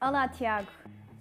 Olá, 0.00 0.28
Tiago. 0.28 0.68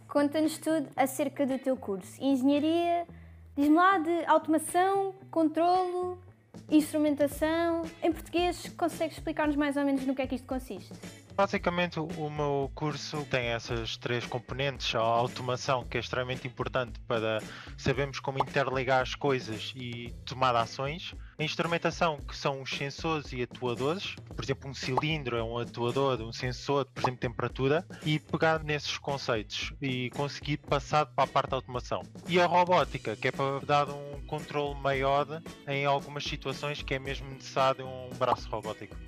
Conta-nos 0.07 0.59
tudo 0.59 0.87
acerca 0.95 1.47
do 1.47 1.57
teu 1.57 1.75
curso. 1.75 2.23
Engenharia, 2.23 3.07
diz-me 3.55 3.75
lá 3.75 3.97
de 3.97 4.23
automação, 4.25 5.15
controlo, 5.31 6.21
instrumentação. 6.69 7.81
Em 8.03 8.11
português, 8.11 8.69
consegues 8.77 9.17
explicar-nos 9.17 9.55
mais 9.55 9.77
ou 9.77 9.83
menos 9.83 10.05
no 10.05 10.13
que 10.13 10.21
é 10.21 10.27
que 10.27 10.35
isto 10.35 10.45
consiste? 10.45 10.93
Basicamente, 11.37 11.99
o 11.99 12.29
meu 12.31 12.71
curso 12.73 13.23
tem 13.29 13.49
essas 13.49 13.95
três 13.95 14.25
componentes: 14.25 14.95
a 14.95 14.99
automação, 14.99 15.85
que 15.85 15.95
é 15.95 15.99
extremamente 15.99 16.47
importante 16.47 16.99
para 17.01 17.43
sabermos 17.77 18.19
como 18.19 18.39
interligar 18.39 19.03
as 19.03 19.13
coisas 19.13 19.71
e 19.75 20.11
tomar 20.25 20.55
ações, 20.55 21.13
a 21.37 21.43
instrumentação, 21.43 22.17
que 22.27 22.35
são 22.35 22.63
os 22.63 22.71
sensores 22.71 23.31
e 23.33 23.43
atuadores, 23.43 24.15
por 24.35 24.43
exemplo, 24.43 24.67
um 24.67 24.73
cilindro 24.73 25.37
é 25.37 25.43
um 25.43 25.59
atuador, 25.59 26.19
um 26.23 26.33
sensor, 26.33 26.85
por 26.85 27.03
exemplo, 27.03 27.19
temperatura, 27.19 27.85
e 28.03 28.17
pegar 28.17 28.63
nesses 28.63 28.97
conceitos 28.97 29.71
e 29.79 30.09
conseguir 30.09 30.57
passar 30.57 31.05
para 31.05 31.25
a 31.25 31.27
parte 31.27 31.51
da 31.51 31.57
automação. 31.57 32.01
E 32.27 32.41
a 32.41 32.47
robótica, 32.47 33.15
que 33.15 33.27
é 33.27 33.31
para 33.31 33.59
dar 33.59 33.87
um 33.91 34.25
controle 34.25 34.73
maior 34.81 35.43
em 35.67 35.85
algumas 35.85 36.23
situações 36.23 36.81
que 36.81 36.95
é 36.95 36.99
mesmo 36.99 37.29
necessário 37.29 37.85
um 37.85 38.09
braço 38.17 38.49
robótico. 38.49 39.06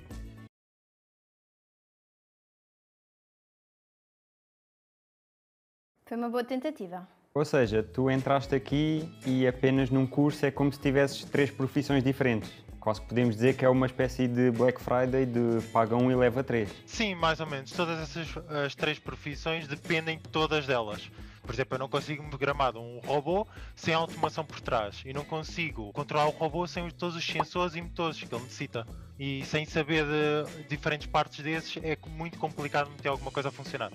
Foi 6.10 6.16
uma 6.16 6.28
boa 6.28 6.42
tentativa. 6.42 7.06
Ou 7.32 7.44
seja, 7.44 7.84
tu 7.84 8.10
entraste 8.10 8.52
aqui 8.52 9.08
e 9.24 9.46
apenas 9.46 9.90
num 9.90 10.04
curso 10.04 10.44
é 10.44 10.50
como 10.50 10.72
se 10.72 10.80
tivesses 10.80 11.24
três 11.24 11.52
profissões 11.52 12.02
diferentes. 12.02 12.50
Quase 12.80 13.00
que 13.00 13.06
podemos 13.06 13.36
dizer 13.36 13.56
que 13.56 13.64
é 13.64 13.68
uma 13.68 13.86
espécie 13.86 14.26
de 14.26 14.50
Black 14.50 14.82
Friday 14.82 15.24
de 15.24 15.64
paga 15.68 15.94
um 15.94 16.10
e 16.10 16.16
leva 16.16 16.42
três. 16.42 16.68
Sim, 16.84 17.14
mais 17.14 17.38
ou 17.38 17.46
menos. 17.46 17.70
Todas 17.70 18.00
essas 18.00 18.26
as 18.66 18.74
três 18.74 18.98
profissões 18.98 19.68
dependem 19.68 20.16
de 20.16 20.24
todas 20.24 20.66
delas. 20.66 21.08
Por 21.42 21.54
exemplo, 21.54 21.76
eu 21.76 21.78
não 21.78 21.88
consigo 21.88 22.28
programar 22.28 22.76
um 22.76 22.98
robô 23.06 23.46
sem 23.76 23.94
automação 23.94 24.44
por 24.44 24.60
trás. 24.60 25.02
E 25.04 25.12
não 25.12 25.24
consigo 25.24 25.92
controlar 25.92 26.26
o 26.26 26.30
robô 26.30 26.66
sem 26.66 26.90
todos 26.90 27.14
os 27.14 27.24
sensores 27.24 27.76
e 27.76 27.82
motores 27.82 28.18
que 28.18 28.34
ele 28.34 28.42
necessita. 28.42 28.84
E 29.16 29.44
sem 29.44 29.64
saber 29.64 30.04
de 30.06 30.64
diferentes 30.64 31.06
partes 31.06 31.44
desses 31.44 31.76
é 31.84 31.96
muito 32.08 32.36
complicado 32.36 32.90
meter 32.90 33.08
alguma 33.08 33.30
coisa 33.30 33.50
a 33.50 33.52
funcionar. 33.52 33.92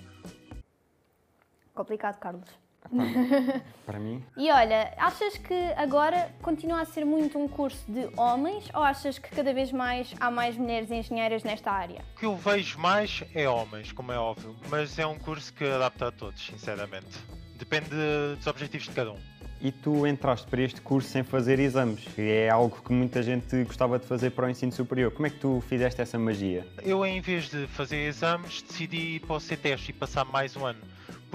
Complicado, 1.76 2.18
Carlos. 2.18 2.48
Para 3.84 3.98
mim. 3.98 4.24
E 4.36 4.50
olha, 4.50 4.92
achas 4.96 5.36
que 5.36 5.54
agora 5.76 6.30
continua 6.40 6.80
a 6.80 6.84
ser 6.86 7.04
muito 7.04 7.38
um 7.38 7.46
curso 7.46 7.84
de 7.86 8.08
homens 8.16 8.64
ou 8.72 8.82
achas 8.82 9.18
que 9.18 9.28
cada 9.28 9.52
vez 9.52 9.70
mais 9.70 10.14
há 10.18 10.30
mais 10.30 10.56
mulheres 10.56 10.90
engenheiras 10.90 11.42
nesta 11.44 11.70
área? 11.70 12.02
O 12.16 12.18
que 12.18 12.26
eu 12.26 12.36
vejo 12.36 12.78
mais 12.78 13.22
é 13.34 13.48
homens, 13.48 13.92
como 13.92 14.10
é 14.10 14.18
óbvio, 14.18 14.56
mas 14.70 14.98
é 14.98 15.06
um 15.06 15.18
curso 15.18 15.52
que 15.52 15.64
adapta 15.64 16.08
a 16.08 16.12
todos, 16.12 16.46
sinceramente. 16.46 17.18
Depende 17.56 17.90
dos 18.36 18.46
objetivos 18.46 18.86
de 18.86 18.94
cada 18.94 19.12
um. 19.12 19.18
E 19.60 19.72
tu 19.72 20.06
entraste 20.06 20.46
para 20.46 20.60
este 20.60 20.80
curso 20.80 21.08
sem 21.08 21.22
fazer 21.22 21.58
exames, 21.58 22.04
que 22.14 22.20
é 22.20 22.50
algo 22.50 22.80
que 22.82 22.92
muita 22.92 23.22
gente 23.22 23.64
gostava 23.64 23.98
de 23.98 24.06
fazer 24.06 24.30
para 24.30 24.46
o 24.46 24.50
ensino 24.50 24.70
superior. 24.70 25.10
Como 25.10 25.26
é 25.26 25.30
que 25.30 25.38
tu 25.38 25.62
fizeste 25.62 26.00
essa 26.00 26.18
magia? 26.18 26.66
Eu, 26.82 27.04
em 27.04 27.20
vez 27.20 27.48
de 27.48 27.66
fazer 27.66 28.06
exames, 28.06 28.62
decidi 28.62 29.16
ir 29.16 29.20
para 29.20 29.36
o 29.36 29.40
CTES 29.40 29.88
e 29.88 29.92
passar 29.94 30.24
mais 30.26 30.54
um 30.56 30.66
ano 30.66 30.80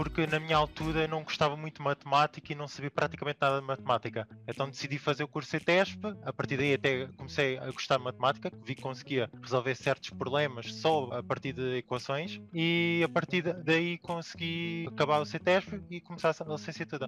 porque 0.03 0.25
na 0.25 0.39
minha 0.39 0.57
altura 0.57 1.07
não 1.07 1.23
gostava 1.23 1.56
muito 1.56 1.75
de 1.75 1.84
matemática 1.84 2.51
e 2.51 2.56
não 2.56 2.67
sabia 2.67 2.89
praticamente 2.89 3.38
nada 3.39 3.62
de 3.62 3.67
matemática. 3.67 4.28
Então 4.47 4.67
decidi 4.67 4.97
fazer 4.97 5.23
o 5.23 5.28
curso 5.28 5.56
ETESP, 5.56 6.00
a 6.25 6.34
partir 6.34 6.57
daí 6.57 6.73
até 6.73 7.06
comecei 7.16 7.59
a 7.59 7.69
gostar 7.69 7.97
de 7.97 8.06
matemática, 8.06 8.51
vi 8.63 8.73
que 8.73 8.81
conseguia 8.81 9.29
resolver 9.39 9.75
certos 9.75 10.09
problemas 10.09 10.73
só 10.73 11.03
a 11.12 11.22
partir 11.22 11.53
de 11.53 11.78
equações 11.78 12.41
e 12.51 13.03
a 13.06 13.09
partir 13.09 13.44
daí 13.63 14.00
consegui 14.00 14.88
acabar 14.91 15.19
o 15.19 15.25
CETESP 15.25 15.84
e 15.91 16.01
começar 16.01 16.35
a 16.39 16.44
licenciatura. 16.45 17.07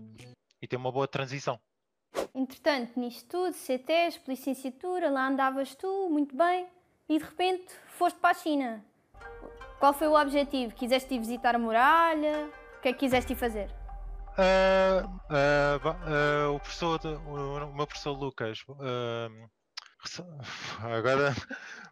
E 0.61 0.67
ter 0.67 0.75
uma 0.75 0.91
boa 0.91 1.07
transição. 1.07 1.59
Entretanto, 2.35 2.99
nisto 2.99 3.27
tudo, 3.27 3.53
CETESP, 3.53 4.29
licenciatura, 4.29 5.09
lá 5.09 5.27
andavas 5.27 5.73
tu, 5.73 6.09
muito 6.11 6.35
bem, 6.37 6.67
e 7.09 7.17
de 7.17 7.25
repente 7.25 7.73
foste 7.87 8.19
para 8.19 8.37
a 8.37 8.39
China. 8.39 8.85
Qual 9.79 9.93
foi 9.93 10.07
o 10.07 10.13
objetivo? 10.13 10.75
Quiseste 10.75 11.15
ir 11.15 11.19
visitar 11.19 11.55
a 11.55 11.59
muralha? 11.59 12.62
Que 12.83 12.89
é 12.89 12.93
que 12.93 12.99
quiseste 12.99 13.33
fazer? 13.33 13.69
Uh, 14.37 15.07
uh, 15.07 16.49
uh, 16.49 16.55
o 16.55 16.59
professor, 16.59 16.99
o, 17.05 17.65
o, 17.65 17.73
meu 17.73 17.87
professor 17.87 18.11
Lucas, 18.11 18.59
agora 20.79 21.33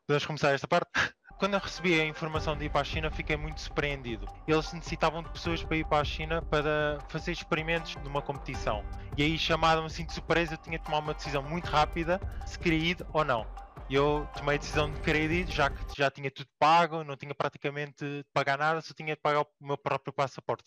podemos 0.05 0.25
começar 0.25 0.51
esta 0.51 0.67
parte. 0.67 0.91
Quando 1.39 1.53
eu 1.53 1.59
recebi 1.59 1.99
a 1.99 2.05
informação 2.05 2.57
de 2.57 2.65
ir 2.65 2.69
para 2.69 2.81
a 2.81 2.83
China, 2.83 3.09
fiquei 3.09 3.37
muito 3.37 3.61
surpreendido. 3.61 4.27
Eles 4.45 4.73
necessitavam 4.73 5.23
de 5.23 5.29
pessoas 5.29 5.63
para 5.63 5.77
ir 5.77 5.85
para 5.85 6.01
a 6.01 6.03
China 6.03 6.41
para 6.41 6.99
fazer 7.07 7.31
experimentos 7.31 7.95
numa 8.03 8.21
competição. 8.21 8.83
E 9.17 9.23
aí 9.23 9.39
chamaram-me 9.39 9.87
assim 9.87 10.05
de 10.05 10.13
surpresa, 10.13 10.55
eu 10.55 10.57
tinha 10.57 10.77
de 10.77 10.83
tomar 10.83 10.99
uma 10.99 11.13
decisão 11.13 11.41
muito 11.41 11.67
rápida 11.67 12.19
se 12.45 12.59
queria 12.59 12.91
ir 12.91 12.97
ou 13.13 13.23
não. 13.23 13.47
E 13.91 13.95
eu 13.95 14.25
tomei 14.33 14.55
a 14.55 14.57
decisão 14.57 14.89
de 14.89 15.01
querer 15.01 15.29
ir, 15.29 15.51
já 15.51 15.69
que 15.69 15.97
já 15.97 16.09
tinha 16.09 16.31
tudo 16.31 16.47
pago, 16.57 17.03
não 17.03 17.17
tinha 17.17 17.35
praticamente 17.35 18.05
de 18.05 18.25
pagar 18.33 18.57
nada, 18.57 18.79
só 18.79 18.93
tinha 18.93 19.15
de 19.15 19.21
pagar 19.21 19.41
o 19.41 19.47
meu 19.59 19.77
próprio 19.77 20.13
passaporte. 20.13 20.63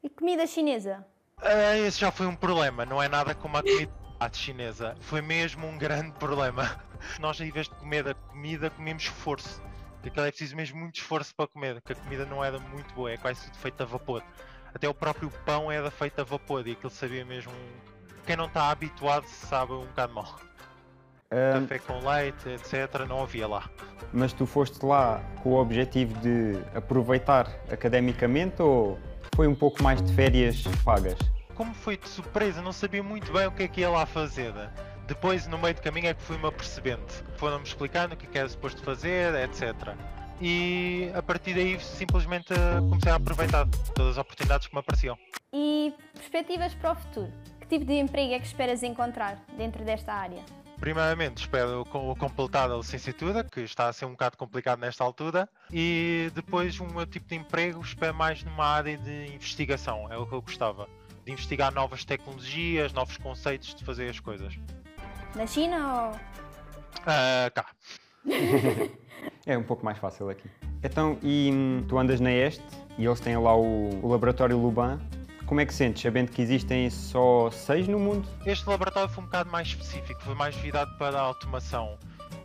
E 0.00 0.08
comida 0.08 0.46
chinesa? 0.46 1.04
Uh, 1.40 1.84
esse 1.84 1.98
já 1.98 2.12
foi 2.12 2.28
um 2.28 2.36
problema, 2.36 2.86
não 2.86 3.02
é 3.02 3.08
nada 3.08 3.34
como 3.34 3.56
a 3.56 3.60
comida 3.60 3.90
chinesa. 4.32 4.94
Foi 5.00 5.20
mesmo 5.20 5.66
um 5.66 5.76
grande 5.76 6.12
problema. 6.12 6.80
Nós, 7.18 7.40
em 7.40 7.50
vez 7.50 7.68
de 7.68 7.74
comer 7.74 8.06
a 8.06 8.14
comida, 8.14 8.70
comemos 8.70 9.02
esforço. 9.02 9.60
Porque 10.00 10.20
é 10.20 10.28
preciso 10.28 10.54
mesmo 10.54 10.78
muito 10.78 10.94
esforço 10.94 11.34
para 11.34 11.48
comer, 11.48 11.82
que 11.82 11.92
a 11.92 11.96
comida 11.96 12.24
não 12.24 12.44
era 12.44 12.60
muito 12.60 12.94
boa, 12.94 13.10
é 13.10 13.16
quase 13.16 13.46
tudo 13.46 13.56
feito 13.56 13.82
a 13.82 13.84
vapor. 13.84 14.22
Até 14.72 14.88
o 14.88 14.94
próprio 14.94 15.28
pão 15.44 15.72
era 15.72 15.90
feito 15.90 16.20
a 16.20 16.24
vapor 16.24 16.64
e 16.68 16.70
aquilo 16.70 16.90
sabia 16.90 17.24
mesmo. 17.24 17.50
Quem 18.24 18.36
não 18.36 18.46
está 18.46 18.70
habituado 18.70 19.26
sabe 19.26 19.72
um 19.72 19.86
bocado 19.86 20.14
mal. 20.14 20.38
Um, 21.34 21.62
Café 21.62 21.80
com 21.80 21.98
leite, 22.08 22.48
etc., 22.48 23.06
não 23.08 23.22
havia 23.22 23.48
lá. 23.48 23.68
Mas 24.12 24.32
tu 24.32 24.46
foste 24.46 24.86
lá 24.86 25.20
com 25.42 25.50
o 25.50 25.60
objetivo 25.60 26.16
de 26.20 26.56
aproveitar 26.74 27.48
academicamente 27.68 28.62
ou 28.62 28.96
foi 29.34 29.48
um 29.48 29.54
pouco 29.54 29.82
mais 29.82 30.00
de 30.00 30.12
férias 30.12 30.62
pagas? 30.84 31.18
Como 31.56 31.74
foi 31.74 31.96
de 31.96 32.08
surpresa, 32.08 32.62
não 32.62 32.72
sabia 32.72 33.02
muito 33.02 33.32
bem 33.32 33.46
o 33.48 33.50
que 33.50 33.64
é 33.64 33.68
que 33.68 33.80
ia 33.80 33.90
lá 33.90 34.06
fazer. 34.06 34.52
Depois, 35.08 35.46
no 35.48 35.58
meio 35.58 35.74
do 35.74 35.82
caminho, 35.82 36.06
é 36.06 36.14
que 36.14 36.22
fui-me 36.22 36.46
apercebendo. 36.46 37.02
Foram-me 37.36 37.64
explicando 37.64 38.14
o 38.14 38.16
que 38.16 38.26
é 38.26 38.28
que 38.28 38.38
era 38.38 38.48
suposto 38.48 38.80
fazer, 38.82 39.34
etc. 39.34 39.94
E 40.40 41.10
a 41.14 41.22
partir 41.22 41.54
daí, 41.54 41.78
simplesmente 41.80 42.54
comecei 42.88 43.10
a 43.10 43.16
aproveitar 43.16 43.66
todas 43.94 44.12
as 44.12 44.18
oportunidades 44.18 44.68
que 44.68 44.74
me 44.74 44.80
apareciam. 44.80 45.18
E 45.52 45.92
perspectivas 46.12 46.74
para 46.74 46.92
o 46.92 46.94
futuro? 46.94 47.32
Que 47.60 47.66
tipo 47.66 47.84
de 47.84 47.94
emprego 47.94 48.34
é 48.34 48.38
que 48.38 48.46
esperas 48.46 48.82
encontrar 48.82 49.38
dentro 49.56 49.84
desta 49.84 50.12
área? 50.12 50.42
Primeiramente, 50.84 51.38
espero 51.38 51.82
completar 52.18 52.70
a 52.70 52.76
licenciatura, 52.76 53.42
que 53.42 53.60
está 53.60 53.88
a 53.88 53.92
ser 53.94 54.04
um 54.04 54.10
bocado 54.10 54.36
complicado 54.36 54.80
nesta 54.80 55.02
altura, 55.02 55.48
e 55.72 56.30
depois 56.34 56.78
um 56.78 56.86
meu 56.88 57.06
tipo 57.06 57.26
de 57.26 57.36
emprego, 57.36 57.80
espero 57.80 58.14
mais 58.14 58.44
numa 58.44 58.66
área 58.66 58.98
de 58.98 59.32
investigação, 59.34 60.12
é 60.12 60.18
o 60.18 60.26
que 60.26 60.34
eu 60.34 60.42
gostava, 60.42 60.86
de 61.24 61.32
investigar 61.32 61.72
novas 61.72 62.04
tecnologias, 62.04 62.92
novos 62.92 63.16
conceitos 63.16 63.74
de 63.74 63.82
fazer 63.82 64.10
as 64.10 64.20
coisas. 64.20 64.58
Na 65.34 65.46
China 65.46 66.10
ou? 66.10 66.10
Uh, 66.10 67.50
cá. 67.54 67.66
é 69.46 69.56
um 69.56 69.62
pouco 69.62 69.82
mais 69.86 69.96
fácil 69.96 70.28
aqui. 70.28 70.50
Então, 70.82 71.18
e 71.22 71.50
tu 71.88 71.96
andas 71.96 72.20
na 72.20 72.30
Este 72.30 72.62
e 72.98 73.06
eles 73.06 73.20
têm 73.20 73.38
lá 73.38 73.56
o, 73.56 74.04
o 74.04 74.08
laboratório 74.08 74.58
Luban 74.58 75.00
como 75.46 75.60
é 75.60 75.66
que 75.66 75.74
sentes, 75.74 76.02
sabendo 76.02 76.30
que 76.30 76.42
existem 76.42 76.88
só 76.90 77.50
seis 77.50 77.86
no 77.86 77.98
mundo? 77.98 78.26
Este 78.46 78.68
laboratório 78.68 79.08
foi 79.08 79.22
um 79.22 79.26
bocado 79.26 79.50
mais 79.50 79.68
específico, 79.68 80.20
foi 80.22 80.34
mais 80.34 80.54
virado 80.56 80.96
para 80.98 81.18
a 81.18 81.22
automação. 81.22 81.98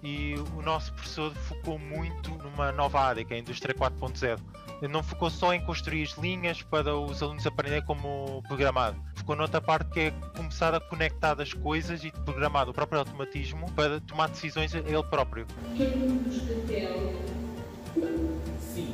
E 0.03 0.35
o 0.55 0.61
nosso 0.61 0.93
professor 0.93 1.33
focou 1.33 1.77
muito 1.77 2.29
numa 2.31 2.71
nova 2.71 3.01
área, 3.01 3.23
que 3.23 3.33
é 3.33 3.37
a 3.37 3.39
indústria 3.39 3.73
4.0. 3.73 4.39
Ele 4.81 4.93
não 4.93 5.03
focou 5.03 5.29
só 5.29 5.53
em 5.53 5.61
construir 5.65 6.03
as 6.03 6.17
linhas 6.17 6.61
para 6.61 6.95
os 6.95 7.21
alunos 7.21 7.45
aprenderem 7.45 7.85
como 7.85 8.41
programar. 8.47 8.95
Focou 9.15 9.35
noutra 9.35 9.59
parte 9.59 9.89
que 9.89 9.99
é 9.99 10.11
começar 10.35 10.73
a 10.73 10.79
conectar 10.79 11.39
as 11.41 11.53
coisas 11.53 12.03
e 12.03 12.11
programar 12.11 12.69
o 12.69 12.73
próprio 12.73 12.99
automatismo 12.99 13.69
para 13.73 13.99
tomar 14.01 14.29
decisões 14.29 14.73
ele 14.73 15.03
próprio. 15.03 15.45
Sim. 18.73 18.93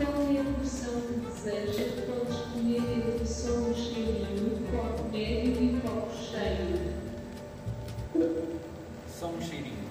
Então, 0.00 0.28
a 0.28 0.32
evolução 0.32 0.94
deseja 1.26 2.06
todos 2.06 2.34
comerem 2.52 3.20
a 3.20 3.26
som 3.26 3.74
cheirinho, 3.74 4.66
copo 4.70 5.12
médio 5.12 5.62
e 5.62 5.78
copo 5.82 6.10
cheio. 6.16 6.94
Só 9.06 9.26
um 9.26 9.42
cheirinho. 9.42 9.90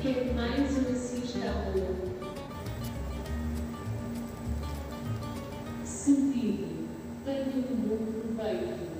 Quer 0.00 0.32
mais 0.32 0.78
uma 0.78 0.98
sugestão? 0.98 1.74
Sentido. 5.84 6.88
Tenha 7.26 7.44
um 7.44 7.76
bom 7.76 8.34
proveito. 8.34 8.91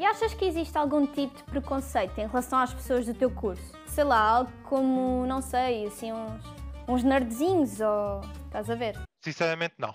E 0.00 0.06
achas 0.06 0.32
que 0.32 0.46
existe 0.46 0.78
algum 0.78 1.06
tipo 1.06 1.36
de 1.36 1.42
preconceito 1.42 2.16
em 2.16 2.26
relação 2.26 2.58
às 2.58 2.72
pessoas 2.72 3.04
do 3.04 3.12
teu 3.12 3.30
curso? 3.30 3.62
Sei 3.84 4.02
lá, 4.02 4.18
algo 4.18 4.50
como, 4.62 5.26
não 5.26 5.42
sei, 5.42 5.88
assim, 5.88 6.10
uns, 6.10 6.42
uns 6.88 7.04
nerdzinhos 7.04 7.82
ou. 7.82 8.22
estás 8.46 8.70
a 8.70 8.74
ver? 8.74 8.98
Sinceramente, 9.20 9.74
não. 9.76 9.94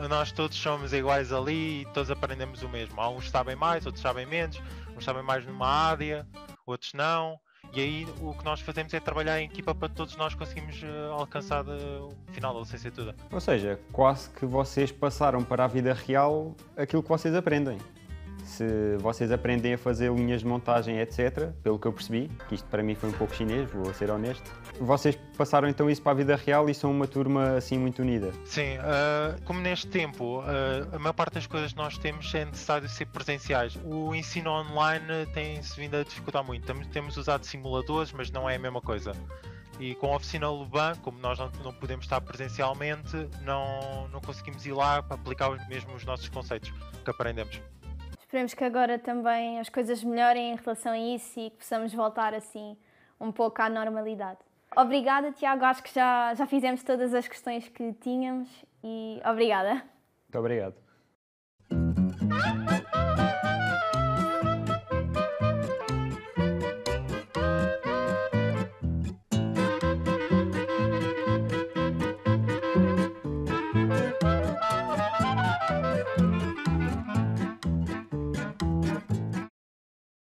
Nós 0.00 0.32
todos 0.32 0.56
somos 0.56 0.92
iguais 0.92 1.32
ali 1.32 1.82
e 1.82 1.86
todos 1.94 2.10
aprendemos 2.10 2.64
o 2.64 2.68
mesmo. 2.68 3.00
Há 3.00 3.08
uns 3.08 3.30
sabem 3.30 3.54
mais, 3.54 3.86
outros 3.86 4.02
sabem 4.02 4.26
menos, 4.26 4.60
uns 4.96 5.04
sabem 5.04 5.22
mais 5.22 5.46
numa 5.46 5.68
área, 5.68 6.26
outros 6.66 6.92
não. 6.92 7.38
E 7.72 7.80
aí 7.80 8.06
o 8.20 8.34
que 8.34 8.44
nós 8.44 8.60
fazemos 8.60 8.92
é 8.94 8.98
trabalhar 8.98 9.40
em 9.40 9.44
equipa 9.44 9.72
para 9.72 9.88
todos 9.88 10.16
nós 10.16 10.34
conseguirmos 10.34 10.82
uh, 10.82 11.12
alcançar 11.12 11.64
uh, 11.64 12.08
o 12.08 12.32
final 12.32 12.52
da 12.52 12.60
licenciatura. 12.60 13.14
Ou 13.30 13.40
seja, 13.40 13.78
quase 13.92 14.28
que 14.30 14.44
vocês 14.44 14.90
passaram 14.90 15.44
para 15.44 15.66
a 15.66 15.68
vida 15.68 15.94
real 15.94 16.56
aquilo 16.76 17.00
que 17.00 17.08
vocês 17.08 17.32
aprendem 17.32 17.78
se 18.44 18.96
vocês 18.98 19.30
aprendem 19.32 19.74
a 19.74 19.78
fazer 19.78 20.12
linhas 20.12 20.40
de 20.40 20.46
montagem, 20.46 21.00
etc., 21.00 21.50
pelo 21.62 21.78
que 21.78 21.86
eu 21.86 21.92
percebi, 21.92 22.30
que 22.48 22.54
isto 22.54 22.68
para 22.68 22.82
mim 22.82 22.94
foi 22.94 23.10
um 23.10 23.12
pouco 23.12 23.34
chinês, 23.34 23.70
vou 23.70 23.92
ser 23.94 24.10
honesto, 24.10 24.50
vocês 24.80 25.18
passaram 25.36 25.68
então 25.68 25.88
isso 25.90 26.02
para 26.02 26.12
a 26.12 26.14
vida 26.14 26.36
real 26.36 26.68
e 26.68 26.74
são 26.74 26.90
uma 26.90 27.06
turma 27.06 27.56
assim 27.56 27.78
muito 27.78 28.02
unida? 28.02 28.32
Sim, 28.44 28.76
uh, 28.78 29.40
como 29.44 29.60
neste 29.60 29.86
tempo 29.88 30.40
uh, 30.40 30.94
a 30.94 30.98
maior 30.98 31.12
parte 31.12 31.34
das 31.34 31.46
coisas 31.46 31.72
que 31.72 31.78
nós 31.78 31.98
temos 31.98 32.32
é 32.34 32.44
necessário 32.44 32.88
ser 32.88 33.06
presenciais. 33.06 33.78
O 33.84 34.14
ensino 34.14 34.50
online 34.50 35.26
tem-se 35.32 35.78
vindo 35.78 35.96
a 35.96 36.04
dificultar 36.04 36.44
muito. 36.44 36.66
Temos, 36.66 36.86
temos 36.88 37.16
usado 37.16 37.44
simuladores, 37.44 38.12
mas 38.12 38.30
não 38.30 38.48
é 38.48 38.56
a 38.56 38.58
mesma 38.58 38.80
coisa. 38.80 39.12
E 39.78 39.94
com 39.96 40.12
a 40.12 40.16
oficina 40.16 40.48
Luban, 40.50 40.94
como 41.02 41.18
nós 41.18 41.38
não, 41.38 41.50
não, 41.62 41.72
podemos 41.72 42.06
estar 42.06 42.20
presencialmente, 42.20 43.28
não, 43.42 44.08
não 44.08 44.20
conseguimos 44.20 44.64
ir 44.64 44.72
lá 44.72 45.02
para 45.02 45.16
aplicar 45.16 45.50
os 45.50 45.66
mesmos 45.68 46.04
nossos 46.04 46.28
conceitos 46.28 46.72
que 47.04 47.10
aprendemos. 47.10 47.60
Esperemos 48.36 48.52
que 48.52 48.64
agora 48.64 48.98
também 48.98 49.58
as 49.58 49.70
coisas 49.70 50.04
melhorem 50.04 50.52
em 50.52 50.56
relação 50.56 50.92
a 50.92 50.98
isso 50.98 51.40
e 51.40 51.48
que 51.48 51.56
possamos 51.56 51.94
voltar 51.94 52.34
assim 52.34 52.76
um 53.18 53.32
pouco 53.32 53.62
à 53.62 53.70
normalidade. 53.70 54.40
Obrigada, 54.76 55.32
Tiago. 55.32 55.64
Acho 55.64 55.82
que 55.82 55.94
já, 55.94 56.34
já 56.34 56.46
fizemos 56.46 56.82
todas 56.82 57.14
as 57.14 57.26
questões 57.26 57.66
que 57.66 57.94
tínhamos 57.94 58.46
e 58.84 59.22
obrigada. 59.24 59.76
Muito 60.24 60.38
obrigado. 60.38 60.74